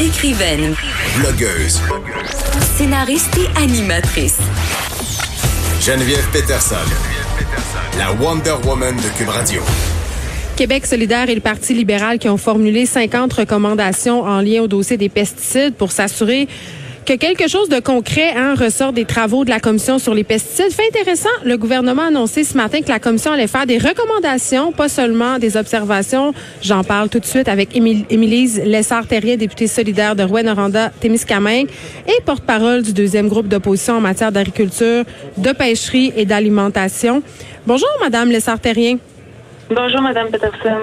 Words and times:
Écrivaine, 0.00 0.74
Blogueuse. 1.18 1.78
scénariste 2.74 3.36
et 3.36 3.62
animatrice. 3.62 4.38
Geneviève 5.78 6.26
Peterson. 6.32 6.76
La 7.98 8.10
Wonder 8.12 8.54
Woman 8.64 8.96
de 8.96 9.18
Cube 9.18 9.28
Radio. 9.28 9.60
Québec 10.56 10.86
solidaire 10.86 11.28
et 11.28 11.34
le 11.34 11.42
Parti 11.42 11.74
libéral 11.74 12.18
qui 12.18 12.30
ont 12.30 12.38
formulé 12.38 12.86
50 12.86 13.30
recommandations 13.30 14.22
en 14.22 14.40
lien 14.40 14.62
au 14.62 14.68
dossier 14.68 14.96
des 14.96 15.10
pesticides 15.10 15.74
pour 15.74 15.92
s'assurer 15.92 16.48
que 17.06 17.14
quelque 17.14 17.48
chose 17.48 17.68
de 17.68 17.80
concret 17.80 18.32
hein, 18.36 18.54
ressort 18.54 18.92
des 18.92 19.04
travaux 19.04 19.44
de 19.44 19.50
la 19.50 19.60
commission 19.60 19.98
sur 19.98 20.14
les 20.14 20.24
pesticides. 20.24 20.70
Fait 20.72 20.86
intéressant, 20.88 21.28
le 21.44 21.56
gouvernement 21.56 22.02
a 22.02 22.06
annoncé 22.06 22.44
ce 22.44 22.56
matin 22.56 22.80
que 22.82 22.88
la 22.88 22.98
commission 22.98 23.32
allait 23.32 23.46
faire 23.46 23.66
des 23.66 23.78
recommandations, 23.78 24.72
pas 24.72 24.88
seulement 24.88 25.38
des 25.38 25.56
observations. 25.56 26.32
J'en 26.62 26.84
parle 26.84 27.08
tout 27.08 27.18
de 27.18 27.24
suite 27.24 27.48
avec 27.48 27.76
Émilise 27.76 28.62
Lessard-Terrien, 28.64 29.36
députée 29.36 29.66
solidaire 29.66 30.14
de 30.14 30.22
Rouen-Noranda, 30.22 30.90
Témiscamingue 31.00 31.68
et 32.06 32.20
porte-parole 32.24 32.82
du 32.82 32.92
deuxième 32.92 33.28
groupe 33.28 33.48
d'opposition 33.48 33.94
en 33.94 34.00
matière 34.00 34.32
d'agriculture, 34.32 35.04
de 35.36 35.52
pêcherie 35.52 36.12
et 36.16 36.26
d'alimentation. 36.26 37.22
Bonjour, 37.66 37.88
Madame 38.00 38.30
Lessard-Terrien. 38.30 38.98
Bonjour, 39.70 40.00
Madame 40.00 40.30
Peterson. 40.30 40.78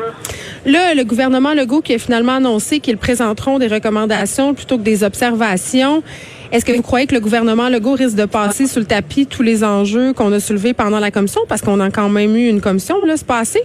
Là, 0.68 0.94
le 0.94 1.06
gouvernement 1.06 1.54
Legault 1.54 1.80
qui 1.80 1.94
a 1.94 1.98
finalement 1.98 2.34
annoncé 2.34 2.82
qu'ils 2.82 2.98
présenteront 2.98 3.58
des 3.58 3.68
recommandations 3.68 4.54
plutôt 4.54 4.78
que 4.78 4.84
des 4.84 5.06
observations. 5.06 6.04
Est-ce 6.52 6.66
que 6.66 6.74
vous 6.74 6.82
croyez 6.82 7.08
que 7.08 7.16
le 7.16 7.22
gouvernement 7.22 7.70
Legault 7.70 7.94
risque 7.94 8.18
de 8.18 8.26
passer 8.26 8.68
sous 8.68 8.80
le 8.80 8.86
tapis 8.86 9.28
tous 9.28 9.44
les 9.44 9.64
enjeux 9.64 10.12
qu'on 10.12 10.30
a 10.34 10.42
soulevés 10.42 10.74
pendant 10.74 11.00
la 11.00 11.10
commission? 11.10 11.40
Parce 11.48 11.62
qu'on 11.62 11.80
a 11.80 11.90
quand 11.90 12.10
même 12.10 12.36
eu 12.36 12.50
une 12.50 12.60
commission, 12.60 12.98
là, 13.06 13.16
c'est 13.16 13.26
passé? 13.26 13.64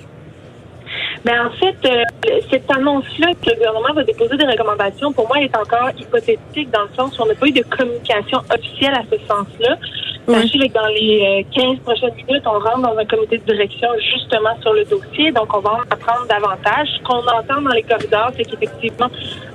Ben, 1.24 1.48
en 1.48 1.50
fait, 1.58 1.74
euh, 1.88 2.38
cette 2.48 2.70
annonce-là 2.70 3.32
que 3.34 3.50
le 3.50 3.56
gouvernement 3.56 3.94
va 3.94 4.04
déposer 4.04 4.36
des 4.36 4.46
recommandations, 4.46 5.12
pour 5.12 5.26
moi, 5.26 5.38
elle 5.40 5.46
est 5.46 5.56
encore 5.56 5.90
hypothétique 5.98 6.70
dans 6.70 6.82
le 6.82 6.94
sens 6.96 7.18
où 7.18 7.22
on 7.22 7.26
n'a 7.26 7.34
pas 7.34 7.48
eu 7.48 7.52
de 7.52 7.64
communication 7.64 8.38
officielle 8.48 8.94
à 8.94 9.02
ce 9.10 9.18
sens-là. 9.26 9.76
Ouais. 10.28 10.34
Sachez 10.34 10.68
que 10.68 10.72
dans 10.72 10.86
les 10.86 11.44
euh, 11.44 11.60
15 11.60 11.80
prochaines 11.80 12.14
minutes, 12.14 12.44
on 12.46 12.60
rentre 12.60 12.82
dans 12.82 12.96
un 12.96 13.04
comité 13.04 13.38
de 13.38 13.44
direction 13.44 13.88
justement 14.12 14.54
sur 14.60 14.72
le 14.72 14.84
dossier, 14.84 15.32
donc 15.32 15.54
on 15.56 15.60
va 15.60 15.72
en 15.72 15.80
apprendre 15.90 16.26
davantage. 16.28 16.88
Ce 16.96 17.02
qu'on 17.02 17.26
entend 17.26 17.60
dans 17.60 17.74
les 17.74 17.82
corridors, 17.82 18.30
c'est 18.36 18.44
qu'effectivement, 18.44 19.08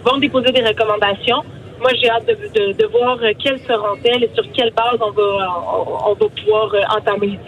vont 0.04 0.18
déposer 0.18 0.52
des 0.52 0.62
recommandations. 0.62 1.44
Moi, 1.80 1.92
j'ai 2.02 2.10
hâte 2.10 2.26
de, 2.26 2.34
de, 2.34 2.74
de 2.74 2.86
voir 2.88 3.18
euh, 3.22 3.32
quelles 3.42 3.60
seront-elles 3.60 4.24
et 4.24 4.32
sur 4.34 4.44
quelle 4.52 4.72
base 4.72 4.98
on 5.00 5.12
va, 5.12 5.64
on, 6.08 6.14
va 6.14 6.28
pouvoir 6.36 6.74
euh, 6.74 6.98
entamer 6.98 7.28
les. 7.28 7.40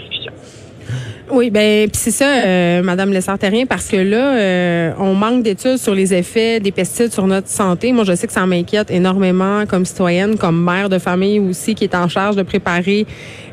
Oui, 1.32 1.52
ben 1.52 1.88
c'est 1.94 2.12
ça, 2.12 2.44
euh, 2.44 2.82
Madame 2.82 3.14
Lessard-Terrien, 3.14 3.68
parce 3.68 3.88
que 3.88 3.98
là, 3.98 4.34
euh, 4.34 4.92
on 4.98 5.14
manque 5.14 5.44
d'études 5.44 5.78
sur 5.78 5.94
les 5.94 6.12
effets 6.12 6.60
des 6.60 6.72
pesticides 6.72 7.14
sur 7.14 7.28
notre 7.28 7.50
santé. 7.50 7.92
Moi, 7.92 8.04
je 8.04 8.16
sais 8.16 8.26
que 8.26 8.34
ça 8.34 8.48
m'inquiète 8.48 8.90
énormément 8.90 9.66
comme 9.68 9.86
citoyenne, 9.86 10.38
comme 10.38 10.64
mère 10.64 10.90
de 10.90 10.98
famille 10.98 11.40
aussi, 11.40 11.76
qui 11.76 11.84
est 11.84 11.94
en 11.94 12.08
charge 12.08 12.36
de 12.36 12.42
préparer 12.42 13.06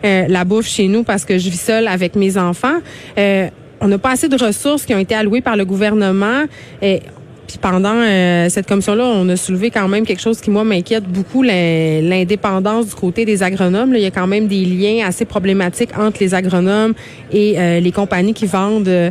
euh, 0.05 0.25
la 0.27 0.45
bouffe 0.45 0.67
chez 0.67 0.89
nous 0.89 1.05
parce 1.05 1.27
que 1.27 1.37
je 1.37 1.51
vis 1.51 1.61
seule 1.61 1.87
avec 1.87 2.17
mes 2.17 2.39
enfants. 2.39 2.79
Euh, 3.19 3.49
on 3.83 3.89
n'a 3.89 3.99
pas 3.99 4.13
assez 4.13 4.29
de 4.29 4.43
ressources 4.43 4.87
qui 4.87 4.95
ont 4.95 4.99
été 4.99 5.15
allouées 5.15 5.43
par 5.43 5.57
le 5.57 5.67
gouvernement. 5.67 6.45
Et 6.81 7.03
puis 7.47 7.59
pendant 7.59 7.95
euh, 7.95 8.49
cette 8.49 8.67
commission-là, 8.67 9.05
on 9.05 9.29
a 9.29 9.37
soulevé 9.37 9.71
quand 9.71 9.89
même 9.89 10.05
quelque 10.05 10.21
chose 10.21 10.41
qui, 10.41 10.51
moi, 10.51 10.65
m'inquiète 10.65 11.05
beaucoup, 11.05 11.43
l'in- 11.43 12.01
l'indépendance 12.03 12.89
du 12.89 12.95
côté 12.95 13.25
des 13.25 13.43
agronomes. 13.43 13.93
Là, 13.93 13.99
il 13.99 14.03
y 14.03 14.07
a 14.07 14.11
quand 14.11 14.27
même 14.27 14.47
des 14.49 14.65
liens 14.65 15.07
assez 15.07 15.25
problématiques 15.25 15.91
entre 15.99 16.19
les 16.21 16.35
agronomes 16.35 16.95
et 17.33 17.59
euh, 17.59 17.81
les 17.81 17.93
compagnies 17.93 18.35
qui 18.35 18.47
vendent 18.47 18.89
euh, 18.89 19.11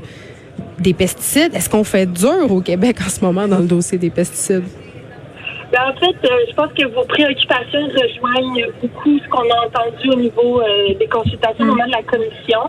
des 0.80 0.94
pesticides. 0.94 1.54
Est-ce 1.56 1.70
qu'on 1.70 1.84
fait 1.84 2.06
dur 2.12 2.52
au 2.52 2.62
Québec 2.62 2.98
en 3.06 3.10
ce 3.10 3.24
moment 3.24 3.48
dans 3.48 3.60
le 3.60 3.66
dossier 3.68 3.98
des 3.98 4.10
pesticides? 4.10 4.64
Ben, 5.72 5.80
en 5.90 6.00
fait, 6.00 6.16
euh, 6.30 6.30
je 6.50 6.54
pense 6.56 6.72
que 6.78 6.86
vos 6.94 7.04
préoccupations 7.06 7.80
rejoignent 7.88 8.68
beaucoup 8.82 9.18
ce 9.20 9.28
qu'on 9.30 9.40
a 9.50 9.66
entendu 9.66 10.10
au 10.10 10.16
niveau 10.16 10.62
euh, 10.62 10.94
des 11.00 11.08
consultations 11.08 11.64
au 11.66 11.68
moment 11.68 11.88
de 11.88 11.92
la 11.92 12.04
commission. 12.04 12.60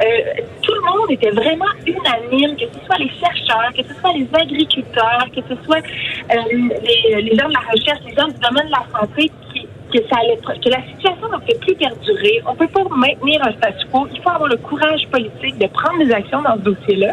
Euh, 0.00 0.42
tout 0.62 0.72
le 0.74 0.80
monde 0.80 1.10
était 1.10 1.30
vraiment 1.30 1.70
unanime, 1.86 2.56
que 2.56 2.64
ce 2.72 2.84
soit 2.86 2.98
les 2.98 3.10
chercheurs, 3.10 3.72
que 3.76 3.82
ce 3.82 3.94
soit 4.00 4.12
les 4.14 4.28
agriculteurs, 4.32 5.26
que 5.34 5.40
ce 5.48 5.62
soit 5.64 5.78
euh, 5.78 6.36
les, 6.50 7.22
les 7.22 7.36
gens 7.36 7.48
de 7.48 7.54
la 7.54 7.64
recherche, 7.70 8.00
les 8.06 8.14
gens 8.14 8.28
du 8.28 8.38
domaine 8.40 8.66
de 8.66 8.72
la 8.72 8.98
santé, 8.98 9.30
qui, 9.52 9.68
que, 9.92 9.98
ça 10.08 10.16
allait, 10.20 10.38
que 10.38 10.68
la 10.70 10.82
situation 10.86 11.28
ne 11.28 11.38
peut 11.38 11.58
plus 11.60 11.74
perdurer. 11.74 12.42
On 12.46 12.52
ne 12.52 12.58
peut 12.58 12.68
pas 12.68 12.82
maintenir 12.96 13.40
un 13.46 13.52
statu 13.52 13.86
quo. 13.92 14.08
Il 14.12 14.20
faut 14.22 14.30
avoir 14.30 14.48
le 14.48 14.56
courage 14.56 15.06
politique 15.10 15.58
de 15.58 15.66
prendre 15.66 16.04
des 16.04 16.12
actions 16.12 16.40
dans 16.42 16.54
ce 16.54 16.62
dossier-là. 16.62 17.12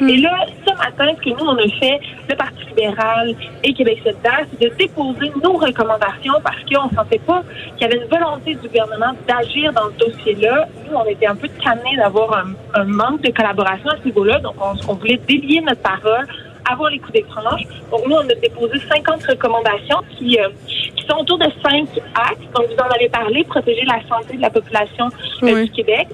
Et 0.00 0.16
là, 0.18 0.46
matin, 0.76 1.12
ce 1.16 1.22
que 1.22 1.30
nous, 1.30 1.46
on 1.46 1.56
a 1.56 1.68
fait, 1.80 2.00
le 2.28 2.36
Parti 2.36 2.64
libéral 2.68 3.34
et 3.62 3.72
Québec 3.72 4.00
solidaire, 4.04 4.44
c'est 4.50 4.68
de 4.70 4.74
déposer 4.76 5.32
nos 5.42 5.54
recommandations 5.54 6.34
parce 6.42 6.62
qu'on 6.64 6.88
ne 6.88 6.94
sentait 6.94 7.18
pas 7.20 7.42
qu'il 7.76 7.82
y 7.82 7.84
avait 7.92 8.02
une 8.02 8.08
volonté 8.08 8.54
du 8.54 8.68
gouvernement 8.68 9.12
d'agir 9.26 9.72
dans 9.72 9.88
ce 9.90 10.06
dossier-là. 10.06 10.66
Nous, 10.88 10.96
on 10.96 11.04
était 11.06 11.26
un 11.26 11.36
peu 11.36 11.48
tannés 11.62 11.96
d'avoir 11.96 12.36
un, 12.38 12.80
un 12.80 12.84
manque 12.84 13.22
de 13.22 13.30
collaboration 13.30 13.88
à 13.90 13.96
ce 14.00 14.04
niveau-là. 14.06 14.40
Donc, 14.40 14.54
on, 14.60 14.74
on 14.90 14.94
voulait 14.94 15.20
délier 15.26 15.60
notre 15.60 15.82
parole, 15.82 16.26
avoir 16.70 16.90
les 16.90 16.98
coups 16.98 17.12
d'étrange. 17.12 17.62
Donc, 17.90 18.00
nous, 18.06 18.16
on 18.16 18.20
a 18.28 18.34
déposé 18.34 18.78
50 18.88 19.22
recommandations 19.24 19.98
qui, 20.16 20.38
euh, 20.38 20.48
qui 20.66 21.06
sont 21.06 21.18
autour 21.18 21.38
de 21.38 21.46
cinq 21.62 21.88
axes. 22.14 22.38
Donc, 22.54 22.66
vous 22.68 22.76
en 22.82 22.88
avez 22.94 23.08
parlé, 23.08 23.44
protéger 23.44 23.84
la 23.84 24.00
santé 24.08 24.36
de 24.36 24.42
la 24.42 24.50
population 24.50 25.06
euh, 25.06 25.10
Oui. 25.42 25.64
du 25.66 25.70
Québec 25.70 26.08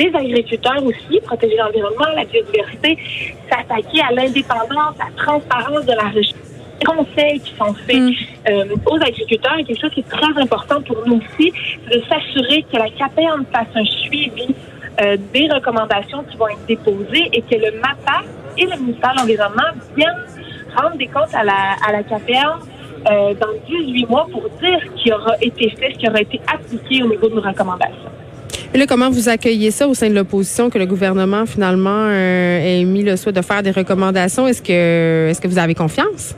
des 0.00 0.16
agriculteurs 0.16 0.82
aussi, 0.84 1.20
protéger 1.20 1.56
l'environnement, 1.56 2.06
la 2.16 2.24
biodiversité, 2.24 2.96
s'attaquer 3.50 4.00
à 4.00 4.12
l'indépendance, 4.12 4.94
à 4.98 5.10
la 5.10 5.24
transparence 5.24 5.84
de 5.84 5.92
la 5.92 6.08
recherche. 6.08 6.34
Les 6.80 6.86
conseils 6.86 7.40
qui 7.40 7.54
sont 7.56 7.74
faits 7.74 7.96
Mm. 7.96 8.12
euh, 8.48 8.76
aux 8.86 8.96
agriculteurs, 8.96 9.58
et 9.58 9.64
quelque 9.64 9.80
chose 9.80 9.90
qui 9.90 10.00
est 10.00 10.08
très 10.08 10.40
important 10.40 10.80
pour 10.80 11.06
nous 11.06 11.18
aussi, 11.18 11.52
c'est 11.86 11.98
de 11.98 12.02
s'assurer 12.06 12.64
que 12.72 12.78
la 12.78 12.88
CAPERN 12.88 13.44
fasse 13.52 13.68
un 13.74 13.84
suivi 13.84 14.54
euh, 15.02 15.16
des 15.34 15.48
recommandations 15.52 16.24
qui 16.24 16.36
vont 16.38 16.48
être 16.48 16.66
déposées 16.66 17.28
et 17.32 17.42
que 17.42 17.56
le 17.56 17.78
MAPA 17.80 18.22
et 18.56 18.64
le 18.64 18.76
ministère 18.78 19.12
de 19.12 19.20
l'Environnement 19.20 19.70
viennent 19.96 20.24
rendre 20.74 20.96
des 20.96 21.06
comptes 21.06 21.34
à 21.34 21.44
la, 21.44 21.76
à 21.86 21.92
la 21.92 22.02
CAPERN 22.02 22.60
euh, 23.10 23.34
dans 23.34 23.52
18 23.68 24.08
mois 24.08 24.26
pour 24.32 24.48
dire 24.60 24.78
ce 24.84 25.02
qui 25.02 25.12
aura 25.12 25.34
été 25.40 25.70
fait, 25.70 25.92
ce 25.92 25.98
qui 25.98 26.08
aura 26.08 26.20
été 26.20 26.40
appliqué 26.52 27.02
au 27.02 27.08
niveau 27.08 27.28
de 27.28 27.34
nos 27.34 27.42
recommandations. 27.42 28.10
Et 28.72 28.78
là, 28.78 28.86
comment 28.86 29.10
vous 29.10 29.28
accueillez 29.28 29.70
ça 29.72 29.88
au 29.88 29.94
sein 29.94 30.08
de 30.08 30.14
l'opposition 30.14 30.70
que 30.70 30.78
le 30.78 30.86
gouvernement 30.86 31.44
finalement 31.44 32.06
euh, 32.08 32.60
ait 32.80 32.84
mis 32.84 33.02
le 33.02 33.16
souhait 33.16 33.32
de 33.32 33.42
faire 33.42 33.62
des 33.62 33.72
recommandations? 33.72 34.46
Est-ce 34.46 34.62
que 34.62 35.28
est-ce 35.28 35.40
que 35.40 35.48
vous 35.48 35.58
avez 35.58 35.74
confiance? 35.74 36.36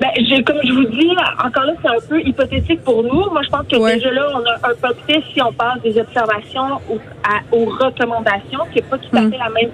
Ben, 0.00 0.08
comme 0.44 0.58
je 0.64 0.72
vous 0.72 0.84
dis, 0.86 1.08
encore 1.44 1.64
là, 1.64 1.72
c'est 1.82 1.88
un 1.88 2.08
peu 2.08 2.20
hypothétique 2.20 2.82
pour 2.82 3.02
nous. 3.02 3.30
Moi, 3.30 3.42
je 3.44 3.48
pense 3.50 3.66
que 3.68 3.76
Ouais. 3.76 3.94
déjà 3.94 4.10
là, 4.12 4.26
on 4.34 4.38
a 4.44 4.70
un 4.70 4.74
peu 4.80 4.94
fait 5.06 5.22
si 5.32 5.40
on 5.42 5.52
passe 5.52 5.80
des 5.82 5.98
observations 5.98 6.78
aux, 6.90 6.98
à- 7.24 7.42
aux 7.56 7.64
recommandations, 7.66 8.60
qui 8.72 8.76
n'est 8.76 8.82
pas 8.88 8.98
tout 8.98 9.16
à 9.16 9.20
Mm. 9.20 9.30
fait 9.32 9.38
la 9.38 9.50
même 9.50 9.70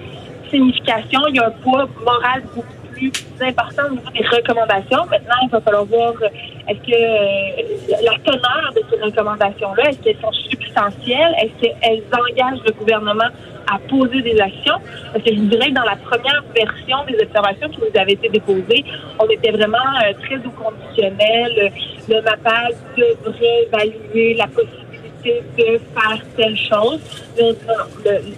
signification. 0.49 1.21
Il 1.29 1.35
y 1.35 1.39
a 1.39 1.47
un 1.47 1.51
poids 1.63 1.87
moral 2.05 2.43
beaucoup 2.55 2.67
plus 3.09 3.47
important 3.47 3.83
au 3.87 3.95
niveau 3.95 4.11
des 4.11 4.27
recommandations. 4.27 5.05
Maintenant, 5.09 5.35
il 5.43 5.49
va 5.49 5.61
falloir 5.61 5.85
voir 5.85 6.13
euh, 6.21 6.27
est-ce 6.67 6.79
que 6.79 6.93
euh, 6.93 8.01
la 8.03 8.17
teneur 8.19 8.73
de 8.75 8.81
ces 8.89 9.01
recommandations-là, 9.01 9.89
est-ce 9.89 9.99
qu'elles 9.99 10.21
sont 10.21 10.31
substantielles, 10.31 11.33
est-ce 11.41 11.61
qu'elles 11.61 12.03
engagent 12.11 12.63
le 12.65 12.71
gouvernement 12.73 13.29
à 13.71 13.79
poser 13.89 14.21
des 14.21 14.39
actions? 14.39 14.79
Parce 15.11 15.23
que 15.23 15.31
je 15.31 15.41
dirais 15.41 15.69
que 15.69 15.73
dans 15.73 15.83
la 15.83 15.95
première 15.95 16.43
version 16.55 16.97
des 17.07 17.23
observations 17.23 17.69
qui 17.69 17.79
nous 17.79 17.99
avaient 17.99 18.13
été 18.13 18.29
déposées, 18.29 18.85
on 19.19 19.27
était 19.29 19.51
vraiment 19.51 19.77
euh, 19.77 20.13
très 20.21 20.37
au 20.37 20.51
conditionnel. 20.51 21.71
Le 22.07 22.21
MAPAC 22.21 22.73
devrait 22.97 23.67
évaluer 23.67 24.33
la 24.35 24.47
possibilité 24.47 25.43
de 25.57 25.79
faire 25.93 26.21
telle 26.35 26.57
chose. 26.57 26.99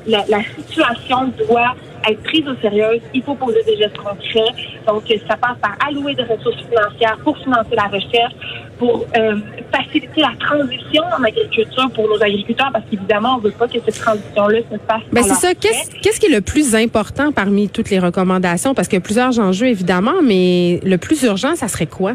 La, 0.06 0.24
la 0.28 0.44
situation 0.44 1.32
doit 1.48 1.76
être 2.10 2.24
prise 2.24 2.48
au 2.48 2.56
sérieux. 2.62 3.00
Il 3.14 3.24
faut 3.24 3.36
poser 3.36 3.64
des 3.64 3.78
gestes 3.78 3.98
concrets. 3.98 4.54
Donc, 4.88 5.04
ça 5.28 5.38
passe 5.38 5.58
par 5.62 5.76
allouer 5.88 6.16
des 6.16 6.24
ressources 6.24 6.62
financières 6.64 7.18
pour 7.24 7.38
financer 7.38 7.76
la 7.76 7.84
recherche, 7.84 8.34
pour 8.78 9.06
euh, 9.18 9.38
faciliter 9.72 10.22
la 10.22 10.34
transition 10.40 11.04
en 11.18 11.24
agriculture 11.24 11.90
pour 11.94 12.08
nos 12.08 12.22
agriculteurs, 12.22 12.70
parce 12.72 12.86
qu'évidemment, 12.90 13.36
on 13.36 13.38
ne 13.38 13.44
veut 13.44 13.52
pas 13.52 13.68
que 13.68 13.80
cette 13.86 14.00
transition-là 14.00 14.60
se 14.72 14.78
fasse 14.88 15.02
Ben 15.12 15.24
c'est 15.24 15.36
ça. 15.36 15.54
qu'est-ce 15.56 16.20
qui 16.20 16.26
est 16.28 16.36
le 16.36 16.42
plus 16.42 16.76
important 16.76 17.32
parmi 17.32 17.70
toutes 17.70 17.90
les 17.90 18.00
recommandations? 18.00 18.74
Parce 18.74 18.88
qu'il 18.88 18.98
y 18.98 19.02
a 19.02 19.06
plusieurs 19.06 19.40
enjeux, 19.40 19.68
évidemment, 19.68 20.22
mais 20.24 20.80
le 20.84 20.98
plus 20.98 21.24
urgent, 21.24 21.56
ça 21.56 21.68
serait 21.68 21.88
quoi? 21.88 22.14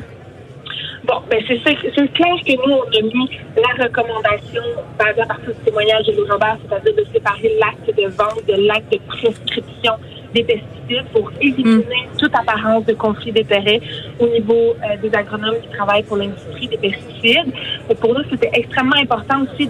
Ben 1.30 1.42
c'est 1.46 1.58
ça- 1.58 1.76
c'est 1.82 2.12
clair 2.12 2.34
que 2.46 2.52
nous, 2.66 2.74
on 2.74 2.88
a 2.98 3.02
mis 3.02 3.30
la 3.56 3.84
recommandation 3.84 4.62
basée 4.98 5.20
à 5.20 5.26
partir 5.26 5.48
du 5.54 5.60
témoignage 5.64 6.06
de 6.06 6.32
Robert, 6.32 6.56
c'est-à-dire 6.66 6.94
de 6.94 7.04
séparer 7.12 7.52
l'acte 7.60 7.86
de 7.96 8.06
vente 8.08 8.42
de 8.48 8.66
l'acte 8.66 8.90
de 8.92 8.98
prescription 9.06 9.92
des 10.34 10.42
pesticides 10.42 11.04
pour 11.12 11.30
éliminer 11.40 12.08
toute 12.18 12.34
apparence 12.34 12.84
de 12.86 12.94
conflit 12.94 13.32
d'intérêt 13.32 13.80
au 14.18 14.26
niveau 14.26 14.74
euh, 14.84 14.96
des 15.02 15.14
agronomes 15.14 15.60
qui 15.62 15.68
travaillent 15.68 16.02
pour 16.02 16.16
l'industrie 16.16 16.68
des 16.68 16.78
pesticides. 16.78 17.52
Et 17.90 17.94
pour 17.94 18.14
nous, 18.14 18.24
c'était 18.30 18.50
extrêmement 18.54 18.96
important 18.96 19.42
aussi 19.42 19.68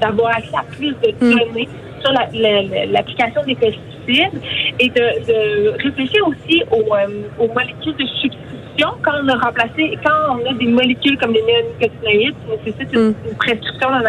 d'avoir 0.00 0.36
accès 0.36 0.56
à 0.56 0.64
plus 0.64 0.90
de 1.02 1.10
données 1.20 1.68
sur 2.00 2.12
la- 2.12 2.28
la- 2.32 2.62
la- 2.62 2.86
l'application 2.86 3.42
des 3.44 3.54
pesticides 3.56 4.40
et 4.80 4.88
de, 4.88 5.06
de 5.28 5.82
réfléchir 5.82 6.26
aussi 6.26 6.62
aux, 6.72 6.94
euh, 6.94 7.22
aux 7.38 7.48
molécules 7.48 7.96
de 7.96 8.06
substitution 8.06 8.57
quand 9.02 9.12
on 9.22 9.28
a 9.28 9.36
remplacé, 9.36 9.98
quand 10.04 10.36
on 10.36 10.50
a 10.50 10.54
des 10.54 10.66
molécules 10.66 11.18
comme 11.18 11.32
les 11.32 11.42
néonicotinoïdes 11.42 12.34
qui 12.44 12.70
nécessitent 12.70 12.92
une, 12.92 13.14
une 13.28 13.36
prescription 13.36 13.90
d'un 13.90 14.02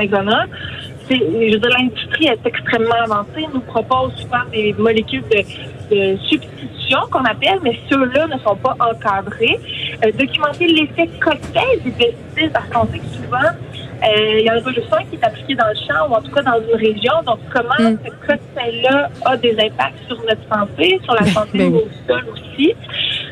je 1.09 1.53
veux 1.53 1.59
dire, 1.59 1.69
l'industrie 1.77 2.27
est 2.27 2.45
extrêmement 2.45 3.01
avancée, 3.03 3.47
nous 3.53 3.61
propose 3.61 4.13
souvent 4.17 4.43
des 4.51 4.73
molécules 4.77 5.23
de, 5.31 5.95
de 5.95 6.17
substitution 6.17 6.99
qu'on 7.11 7.25
appelle, 7.25 7.59
mais 7.63 7.79
ceux-là 7.89 8.27
ne 8.27 8.37
sont 8.39 8.55
pas 8.55 8.75
encadrés. 8.79 9.59
Euh, 10.05 10.11
documenter 10.11 10.67
l'effet 10.67 11.09
cocktail 11.19 11.81
des 11.83 11.91
pesticides, 11.91 12.51
parce 12.53 12.69
qu'on 12.69 12.85
sait 12.91 12.99
que 12.99 13.05
souvent, 13.05 13.37
euh, 13.39 14.39
il 14.39 14.45
y 14.45 14.51
en 14.51 14.57
a 14.57 14.61
pas 14.61 14.71
juste 14.71 14.93
un 14.93 15.03
qui 15.03 15.15
est 15.15 15.23
appliqué 15.23 15.55
dans 15.55 15.67
le 15.67 15.75
champ 15.75 16.09
ou 16.09 16.13
en 16.13 16.21
tout 16.21 16.31
cas 16.31 16.41
dans 16.41 16.59
une 16.61 16.75
région. 16.75 17.13
Donc, 17.25 17.39
comment 17.51 17.75
ce 17.77 18.27
cocktail-là 18.27 19.09
a 19.25 19.37
des 19.37 19.53
impacts 19.53 20.05
sur 20.07 20.17
notre 20.23 20.47
santé, 20.49 20.99
sur 21.03 21.13
la 21.15 21.25
santé 21.31 21.57
ben 21.57 21.73
au 21.73 21.87
sol 22.07 22.23
aussi? 22.31 22.73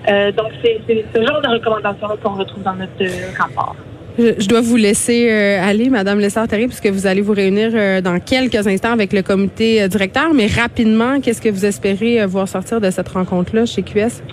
Euh, 0.10 0.32
donc, 0.32 0.48
c'est 0.64 0.80
ce 0.88 1.26
genre 1.26 1.42
de 1.42 1.48
recommandations 1.50 2.08
qu'on 2.24 2.36
retrouve 2.36 2.64
dans 2.64 2.76
notre 2.76 2.92
euh, 3.02 3.32
rapport. 3.38 3.76
Je, 4.18 4.34
je 4.40 4.48
dois 4.48 4.62
vous 4.62 4.78
laisser 4.78 5.30
euh, 5.30 5.62
aller, 5.62 5.90
Madame 5.90 6.20
Lessard-Terry, 6.20 6.68
puisque 6.68 6.88
vous 6.88 7.06
allez 7.06 7.22
vous 7.22 7.34
réunir 7.34 7.70
euh, 7.74 8.02
dans 8.02 8.20
quelques 8.20 8.66
instants 8.66 8.94
avec 8.94 9.14
le 9.14 9.22
comité 9.22 9.82
euh, 9.84 9.88
directeur. 9.88 10.34
Mais 10.34 10.48
rapidement, 10.48 11.20
qu'est-ce 11.22 11.42
que 11.42 11.50
vous 11.50 11.66
espérez 11.66 12.22
euh, 12.22 12.26
voir 12.26 12.48
sortir 12.48 12.82
de 12.82 12.90
cette 12.90 13.10
rencontre-là 13.10 13.66
chez 13.66 13.84
QS? 13.84 14.24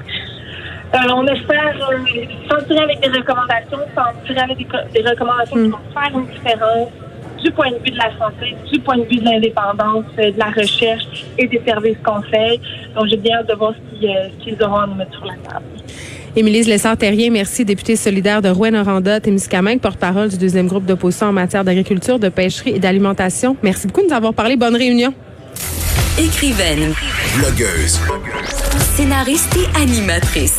Euh, 0.94 0.99
on 1.15 1.26
espère 1.26 1.75
euh, 1.91 1.97
s'en 2.49 2.65
tirer 2.67 2.85
avec 2.85 3.00
des 3.00 3.09
recommandations, 3.19 3.79
s'en 3.97 4.27
tirer 4.27 4.41
avec 4.41 4.56
des, 4.59 4.65
co- 4.65 4.77
des 4.94 5.03
recommandations 5.03 5.56
qui 5.56 5.69
vont 5.69 5.79
faire 5.93 6.19
une 6.19 6.27
différence 6.29 6.88
du 7.44 7.50
point 7.52 7.70
de 7.70 7.76
vue 7.85 7.91
de 7.91 7.99
la 7.99 8.11
santé, 8.19 8.56
du 8.73 8.81
point 8.81 8.96
de 8.96 9.05
vue 9.05 9.17
de 9.17 9.25
l'indépendance, 9.25 10.05
euh, 10.19 10.32
de 10.32 10.38
la 10.38 10.46
recherche 10.46 11.05
et 11.38 11.46
des 11.46 11.61
services 11.67 11.99
conseils. 12.02 12.61
Donc, 12.96 13.06
j'ai 13.08 13.19
bien 13.19 13.38
hâte 13.38 13.49
de 13.49 13.55
voir 13.55 13.75
ce 13.75 13.99
qu'ils 13.99 14.08
euh, 14.08 14.29
ce 14.38 14.44
qu'ils 14.44 14.62
auront 14.62 14.79
à 14.79 14.87
nous 14.87 14.94
mettre 14.94 15.12
sur 15.12 15.26
la 15.26 15.35
table. 15.35 15.64
Émilie 16.37 16.62
Lessard-Terrien, 16.64 17.31
merci, 17.31 17.64
députée 17.64 17.94
solidaire 17.94 18.43
de 18.43 18.49
Rouen-Noranda, 18.49 19.20
Témiscamingue, 19.20 19.81
porte-parole 19.81 20.29
du 20.31 20.38
deuxième 20.38 20.67
groupe 20.67 20.85
d'opposition 20.85 21.29
en 21.29 21.32
matière 21.32 21.62
d'agriculture, 21.62 22.19
de 22.19 22.29
pêcherie 22.29 22.70
et 22.70 22.79
d'alimentation. 22.81 23.56
Merci 23.62 23.87
beaucoup 23.87 24.02
de 24.02 24.08
nous 24.08 24.14
avoir 24.14 24.35
parlé. 24.35 24.56
Bonne 24.56 24.75
réunion. 24.75 25.14
Écrivaine, 26.19 26.93
Blogueuse. 27.37 28.00
scénariste 28.96 29.56
et 29.56 29.81
animatrice. 29.81 30.58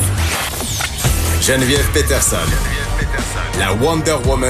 Geneviève 1.42 1.88
Peterson. 1.92 2.36
La 3.58 3.72
Wonder 3.72 4.16
Woman 4.26 4.44